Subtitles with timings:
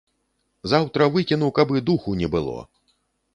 [0.71, 2.57] Заўтра выкіну, каб і духу не было.